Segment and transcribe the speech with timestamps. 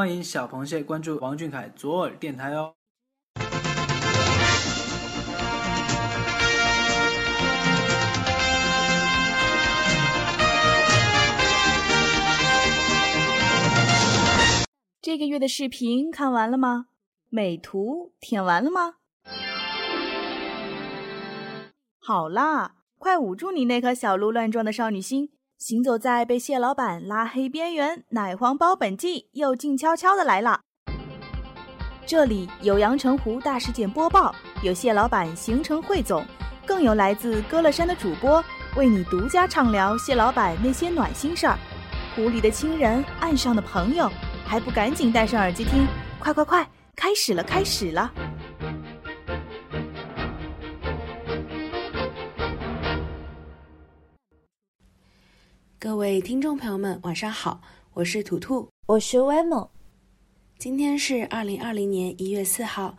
[0.00, 2.72] 欢迎小螃蟹关注王俊凯左耳电台哦。
[15.02, 16.86] 这个月的视频看完了吗？
[17.28, 18.94] 美图舔完了吗？
[21.98, 25.28] 好啦，快捂住你那颗小鹿乱撞的少女心！
[25.60, 30.62] 行走在被蟹老板拉黑边缘，奶黄包本季又静悄悄的来了。
[32.06, 36.24] 这里有阳澄湖大事件播报，有蟹老板行程汇总，
[36.64, 38.42] 更有来自歌乐山的主播
[38.74, 41.58] 为你独家畅聊蟹老板那些暖心事儿。
[42.16, 44.10] 湖里的亲人，岸上的朋友。
[44.46, 45.86] 还不赶紧戴上耳机听！
[46.18, 48.10] 快快快，开始了，开始了！
[55.90, 57.60] 各位听众朋友们，晚上好，
[57.94, 59.70] 我是图图，我是 w e m o
[60.56, 62.94] 今天是二零二零年一月四号，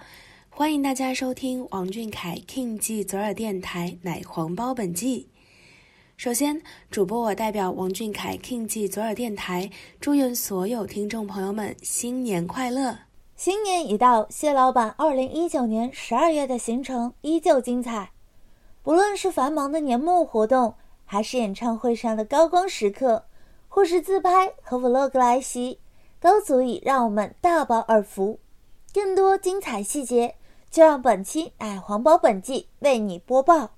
[0.50, 5.30] 欢迎大家收听王俊凯 King 记左耳电台奶黄包本季。
[6.17, 13.00] 首先，主播我代表王俊凯 King 记左耳电台，祝愿所有听众朋友们新年快乐！
[13.38, 18.11] 新年已到，谢老板二零一九年十二月的行程依旧精彩。
[18.83, 20.73] 不论是繁忙的年末活动，
[21.12, 23.26] 还是演唱会上的高光时刻，
[23.67, 25.81] 或是自拍和 Vlog 来袭，
[26.22, 28.40] 都足以让我们大饱耳福。
[28.94, 30.36] 更多精彩细节，
[30.70, 33.72] 就让本期奶黄包本季为你播报。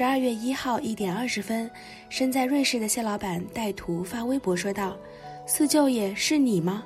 [0.00, 1.70] 十二月一号一点二十分，
[2.08, 4.96] 身在瑞士的谢老板带图发微博说道
[5.46, 6.84] ：“四舅爷是你吗？”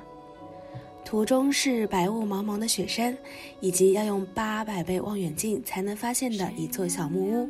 [1.05, 3.17] 图中是白雾茫茫的雪山，
[3.61, 7.49] 以及要用八百倍望远镜才能发现的一座小木屋，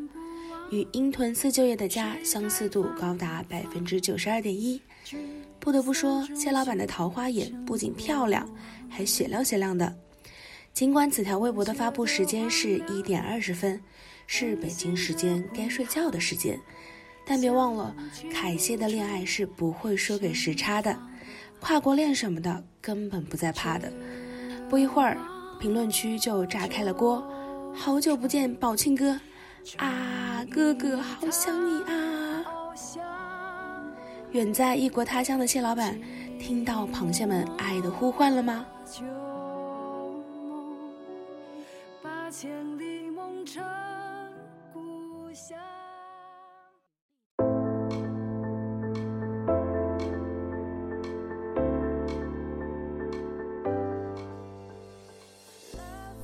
[0.70, 4.80] 与鹰屯四舅爷的家相似度高达百分之九十二点一。
[5.60, 8.48] 不得不说，谢老板的桃花眼不仅漂亮，
[8.88, 9.92] 还雪亮雪亮的。
[10.74, 13.82] 尽管此条微博的发布时间是一点二十分。
[14.28, 16.60] 是北京时间该睡觉的时间，
[17.26, 17.96] 但别忘了，
[18.32, 20.98] 凯谢的恋爱是不会输给时差的，
[21.60, 23.92] 跨国恋什么的根本不在怕的。
[24.70, 25.18] 不一会儿，
[25.60, 27.24] 评论区就炸开了锅。
[27.74, 29.20] 好久不见，宝庆哥，
[29.78, 32.46] 啊，哥哥好想你啊！
[34.32, 36.00] 远在异国他乡的蟹老板，
[36.40, 38.66] 听到螃蟹们爱的呼唤了吗？
[42.32, 43.64] 千里梦成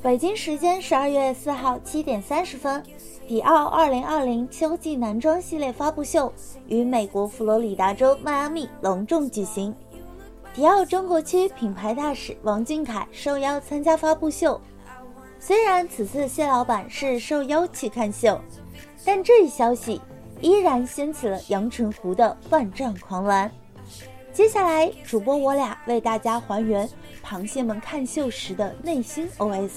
[0.01, 2.81] 北京时间十二月四号七点三十分，
[3.27, 6.31] 迪奥二零二零秋季男装系列发布秀
[6.67, 9.75] 于美国佛罗里达州迈阿密隆重举行。
[10.53, 14.59] 迪奥中国区品牌大使王俊凯受邀参加发布秀。
[15.37, 18.39] 虽然此次谢老板是受邀去看秀，
[19.05, 20.01] 但这一消息
[20.39, 23.51] 依然掀起了阳澄湖的万丈狂澜。
[24.33, 26.89] 接下来，主播我俩为大家还原
[27.23, 29.71] 螃蟹们看秀时的内心 OS。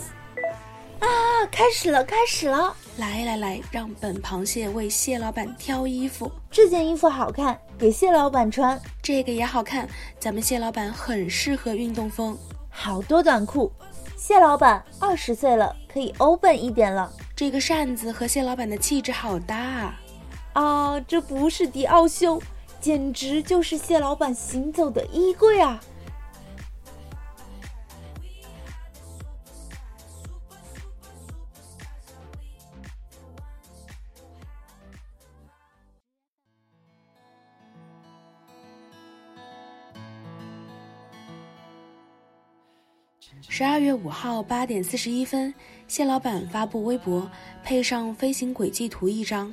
[1.00, 1.08] 啊，
[1.50, 2.74] 开始了，开始了！
[2.96, 6.30] 来来来，让本螃蟹为蟹老板挑衣服。
[6.50, 8.80] 这件衣服好看，给蟹老板穿。
[9.02, 9.88] 这个也好看，
[10.20, 12.38] 咱们蟹老板很适合运动风。
[12.70, 13.70] 好多短裤，
[14.16, 17.12] 蟹老板二十岁了，可以 open 一点了。
[17.36, 20.00] 这个扇子和蟹老板的气质好搭啊！
[20.52, 22.40] 啊，这不是迪奥秀。
[22.80, 25.80] 简直就是谢老板行走的衣柜啊！
[43.48, 45.54] 十二月五号八点四十一分，
[45.86, 47.31] 谢老板发布微博，
[47.62, 49.52] 配上飞行轨迹图一张。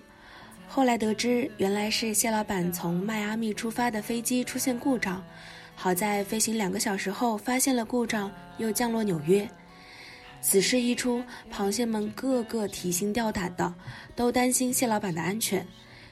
[0.68, 5.22] 后来得知，原来是谢老板从迈阿密出发的飞机出现故障，
[5.76, 9.48] 好在飞行两个小时后发现了故障，又降落纽约。
[10.42, 11.22] 此事一出，
[11.54, 13.72] 螃蟹们个个提心吊胆的，
[14.16, 15.66] 都担心蟹老板的安全。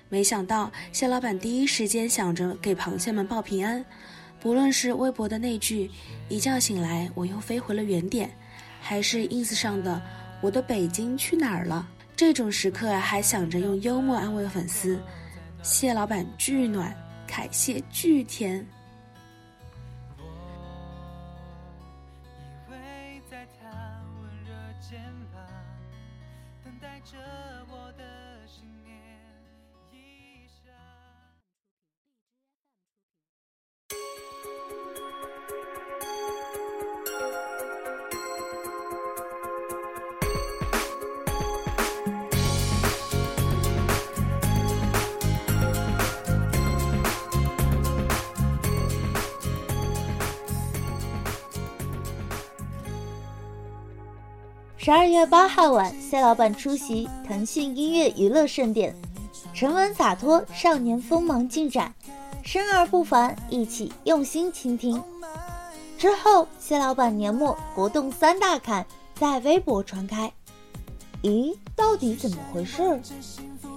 [0.09, 3.83] 没想到蟹老板第一时间想着给螃蟹们报平安，
[4.39, 5.89] 不论是微博的那句
[6.27, 8.29] “一觉醒来我又飞回了原点”，
[8.79, 10.01] 还是 ins 上的
[10.41, 11.87] “我的北京去哪儿了”。
[12.15, 14.99] 这种时刻还想着用幽默安慰粉丝，
[15.63, 16.93] 谢老板巨暖，
[17.25, 18.65] 凯蟹巨甜。
[54.89, 58.91] 十二月八号晚，谢老板出席腾讯音乐娱乐盛典，
[59.53, 61.93] 沉稳洒脱，少年锋芒尽展，
[62.41, 64.99] 生而不凡，一起用心倾听。
[65.95, 68.83] 之后，谢老板年末活动三大坎
[69.13, 70.33] 在微博传开。
[71.21, 72.99] 咦，到底怎么回事？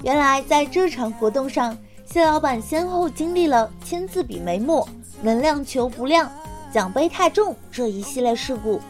[0.03, 1.77] 原来在这场活动上，
[2.07, 4.89] 谢老板先后经历了签字笔没墨、
[5.21, 6.33] 能量球不亮、
[6.73, 8.81] 奖杯太重这一系列事故。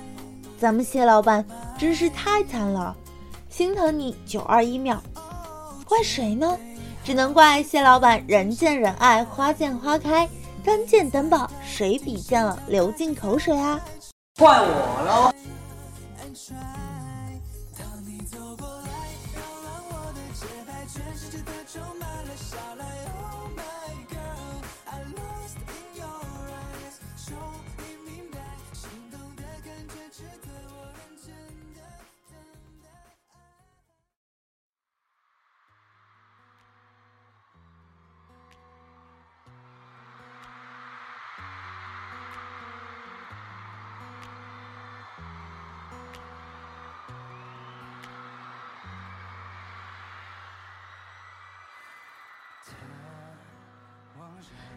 [0.57, 1.45] 咱们谢老板
[1.83, 2.95] 真是太惨了，
[3.51, 5.03] 心疼你九二一秒。
[5.85, 6.57] 怪谁呢？
[7.03, 10.29] 只能怪谢老板人见人爱，花见花开，
[10.65, 13.81] 单见单宝，谁比见了流进口水啊？
[14.39, 15.35] 怪我喽。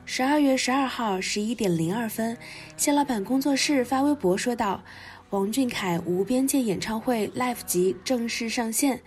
[0.05, 2.37] 十二月十二号十一点零二分，
[2.77, 4.83] 谢老板工作室发微博说道
[5.31, 9.01] ：“王俊凯无边界演唱会 Live 集正式上线，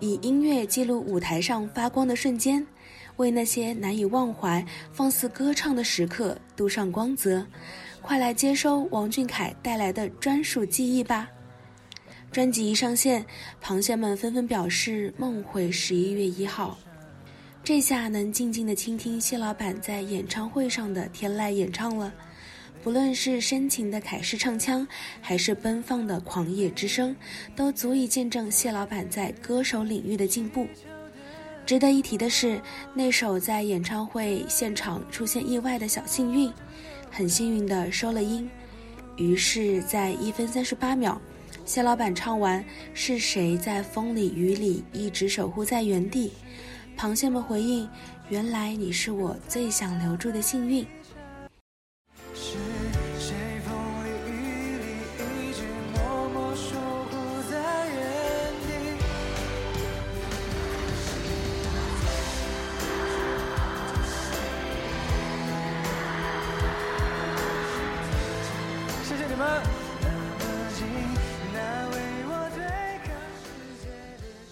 [0.00, 2.66] 以音乐记录舞台上发光的瞬间，
[3.16, 7.46] 为那些难以忘怀、放肆歌唱的时刻镀上光泽。
[8.02, 11.28] 快来接收王俊凯带来的专属记忆吧！”
[12.32, 13.24] 专辑一上线，
[13.62, 16.76] 螃蟹们纷纷表示梦回十一月一号。
[17.62, 22.12] 这下能静静的倾听谢老板在演唱会上的天籁演唱了，
[22.82, 24.86] 不论是深情的凯式唱腔，
[25.20, 27.14] 还是奔放的狂野之声，
[27.54, 30.66] 都足以见证谢老板在歌手领域的进步。
[31.66, 32.60] 值得一提的是，
[32.94, 36.50] 那首在演唱会现场出现意外的小幸运，
[37.10, 38.50] 很幸运的收了音，
[39.16, 41.20] 于是，在一分三十八秒，
[41.66, 42.64] 谢老板唱完
[42.94, 46.32] “是谁在风里雨里一直守护在原地”。
[47.00, 47.88] 螃蟹们回应
[48.28, 50.84] ：“原来你是我最想留住的幸运。”
[69.02, 69.62] 谢谢你们。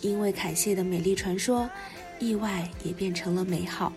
[0.00, 1.69] 因为凯谢的美丽传说。
[2.19, 3.93] 意外也变成了美好。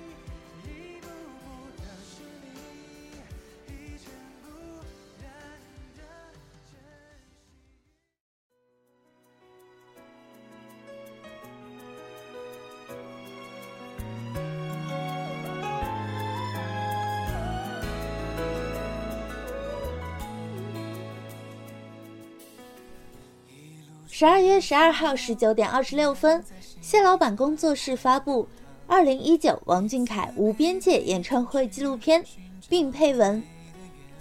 [24.21, 26.43] 十二月十二号十九点二十六分。
[26.79, 28.43] 谢老板工作室发布
[28.85, 32.23] 《二零一九王俊凯无边界演唱会纪录片》，
[32.69, 33.41] 并配文：“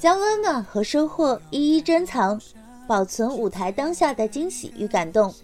[0.00, 2.40] 将温暖和收获一一珍藏，
[2.86, 5.34] 保存舞台当下的惊喜与感动。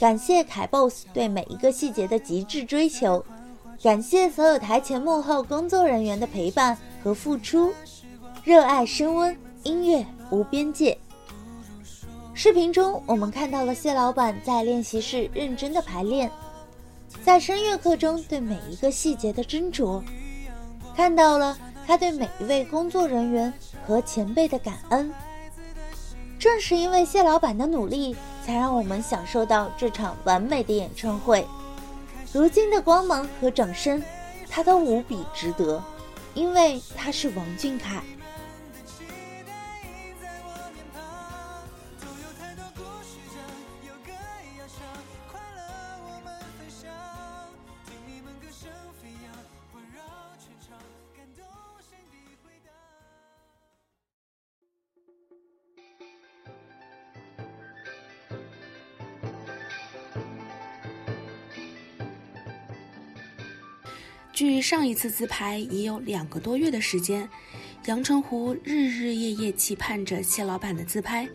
[0.00, 3.22] 感谢凯 boss 对每一个细节的极致追求，
[3.82, 7.70] 感谢所有台前幕后工作人员的陪伴和付出。
[8.44, 10.96] 热爱升温，音乐无边界。”
[12.36, 16.28] 视频中，我们看到了谢老板在练习室认真的排练，
[17.24, 20.02] 在声乐课中对每一个细节的斟酌，
[20.96, 23.52] 看到了他对每一位工作人员
[23.86, 25.12] 和前辈的感恩。
[26.36, 31.46] 正是因为谢老板的努力，才让我们享受到这场完美的演唱会。
[32.32, 34.02] 如今的光芒和掌声，
[34.50, 35.80] 他都无比值得，
[36.34, 38.02] 因为他是王俊凯。
[64.34, 67.28] 距上一次自拍已有两个多月的时间，
[67.86, 71.28] 阳澄湖日日夜夜期盼着谢老板的自拍，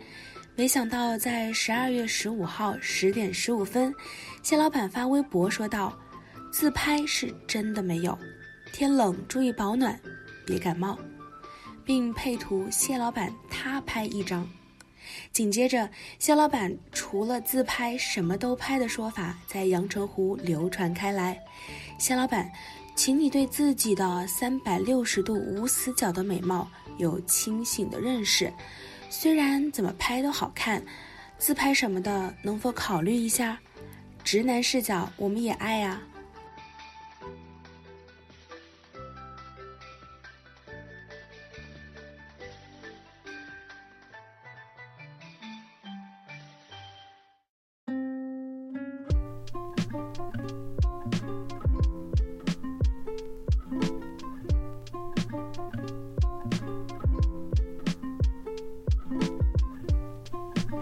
[0.54, 3.92] 没想到在十二月十五号十点十五分，
[4.42, 5.98] 谢老板发微博说道
[6.52, 8.16] ：“自拍是真的没有，
[8.70, 9.98] 天冷注意保暖，
[10.44, 10.98] 别感冒。”
[11.82, 14.46] 并配图谢老板他拍一张。
[15.32, 15.88] 紧接着，
[16.18, 21.40] 谢老板除了自拍什么都拍的说法在阳澄湖流传开来。
[21.98, 22.48] 谢老板，
[23.02, 28.52] 请你对自己的三百六十度无死角的美貌有清醒的认识。
[29.08, 30.84] 虽然怎么拍都好看，
[31.38, 33.58] 自拍什么的能否考虑一下？
[34.22, 35.98] 直男视角我们也爱呀。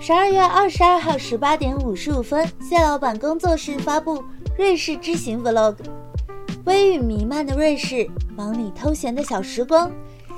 [0.08, 4.24] 十二月二十二号十八点五十五分，谢老板工作室发布
[4.56, 5.74] 瑞士之行 Vlog。
[6.64, 9.92] 微雨弥漫的瑞士，忙里偷闲的小时光，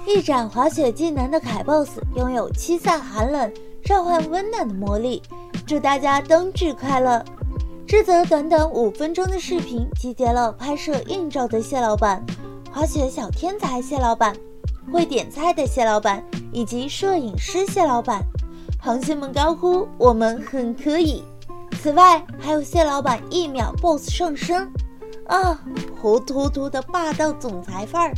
[0.04, 3.48] 一展滑雪技能的凯 boss 拥有驱散寒冷、
[3.84, 5.22] 召唤温暖的魔力。
[5.64, 7.24] 祝大家冬至快乐！
[7.86, 12.20] 这则短短五分钟的视频集结了拍摄硬照的谢老板、
[12.72, 14.34] 滑雪小天才谢老板、
[14.92, 18.20] 会点菜的谢老板以及摄影师谢老板。
[18.82, 21.22] 螃蟹们高呼：“我们很可以！”
[21.82, 24.72] 此外，还有蟹老板一秒 BOSS 上身，
[25.26, 25.60] 啊，
[26.00, 28.14] 活脱脱的霸道总裁范儿。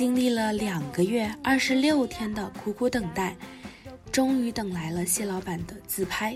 [0.00, 3.36] 经历了两个月二十六天的苦苦等待，
[4.10, 6.34] 终于等来了谢老板的自拍。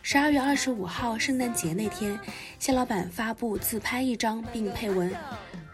[0.00, 2.16] 十二月二十五号圣诞节那天，
[2.60, 5.12] 谢老板发布自拍一张，并配文：“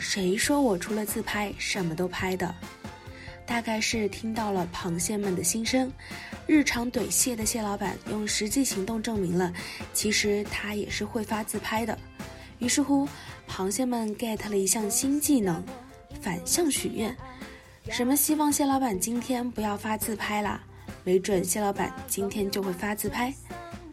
[0.00, 2.54] 谁说我除了自拍什么都拍的？”
[3.44, 5.92] 大概是听到了螃蟹们的心声，
[6.46, 9.52] 日常怼蟹的蟹老板用实际行动证明了，
[9.92, 11.99] 其实他也是会发自拍的。
[12.61, 13.06] 于是乎，
[13.46, 15.62] 螃蟹们 get 了一项新技能。
[16.25, 17.14] 反向许愿，
[17.90, 20.59] 什么希望蟹老板今天不要发自拍啦？
[21.04, 23.31] 没准蟹老板今天就会发自拍。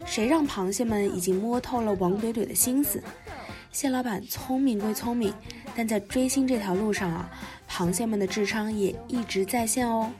[0.06, 3.02] 谁让螃蟹们已经摸透了王怼怼的心思？
[3.70, 5.30] 蟹老板聪明归聪明，
[5.76, 7.30] 但在追星这条路上啊，
[7.70, 10.10] 螃蟹们的智商也一直在线哦。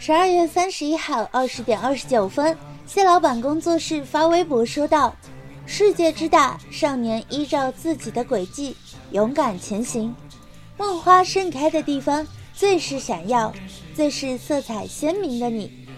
[0.00, 5.12] 十二月三十一号二十点二十九分，谢老板工作室发微博说道
[5.66, 8.76] ：“世界之大，少年依照自己的轨迹
[9.10, 10.14] 勇敢前行。
[10.76, 12.24] 梦花盛开的地方，
[12.54, 13.52] 最是闪耀，
[13.92, 15.88] 最是色彩鲜明的你。”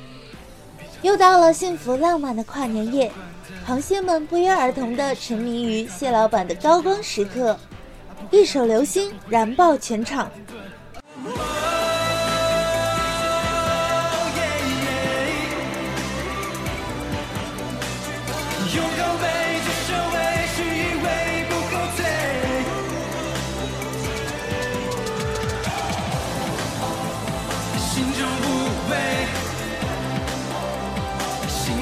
[1.02, 3.12] 又到了幸福浪漫的跨年夜，
[3.66, 7.54] 螃蟹们不约而同地沉迷于谢老板的高光时刻，
[8.30, 10.30] 一首《流星》燃爆全场。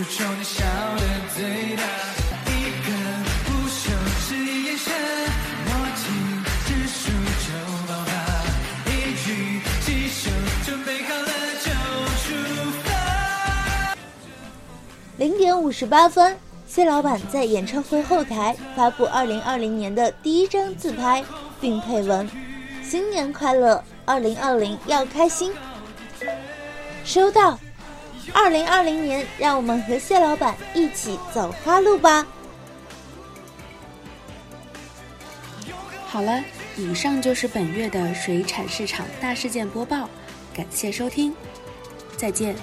[0.00, 0.64] 我求求你笑
[0.96, 1.02] 得
[1.36, 1.82] 最大，
[2.46, 2.90] 一个
[3.44, 3.92] 不休，
[4.26, 4.94] 只一眼神，
[5.66, 6.02] 默契
[6.64, 7.12] 指数
[7.44, 7.52] 就
[7.86, 8.10] 爆发，
[8.90, 10.30] 一举几手，
[10.64, 11.28] 准备好了
[11.60, 11.68] 就
[12.16, 12.32] 出
[12.82, 13.94] 发。
[15.18, 16.34] 零点五十八分，
[16.66, 21.22] 谢老板在演唱会后台发布二零二零年的第一张自拍，
[21.60, 22.26] 并配文
[22.82, 25.52] ：“新年快乐，二零二零要开心。”
[27.04, 27.58] 收到。
[28.32, 32.26] 二零二零年，让我们和蟹老板一起走花路吧。
[36.06, 36.42] 好了，
[36.76, 40.08] 以上就是本月的水产市场大事件播报，
[40.54, 41.34] 感谢收听，
[42.16, 42.56] 再见，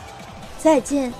[0.58, 1.14] 再见。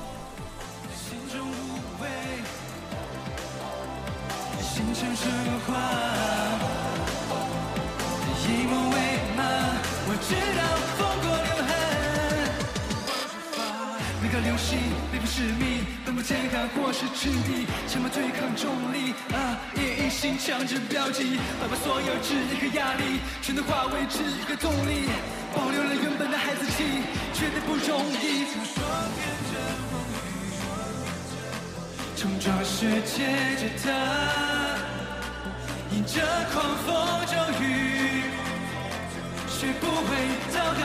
[14.42, 14.78] 流星，
[15.12, 19.58] 背负使命，奔赴天寒或是赤地，前方对抗重力啊！
[19.76, 25.10] 夜一心强制标记，把把所有质疑和压力，全都化为质疑和动力，
[25.56, 26.84] 保留了原本的孩子气，
[27.34, 28.46] 绝对不容易。
[32.16, 33.90] 冲撞世界之塔，
[35.92, 38.24] 迎着狂风骤雨，
[39.48, 40.16] 学不会
[40.52, 40.82] 祷告